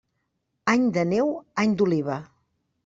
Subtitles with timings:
[0.73, 1.31] Any de neu,
[1.65, 2.21] any d'oliva.